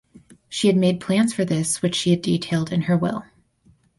[0.49, 3.23] She had made plans for this which she had detailed in her will.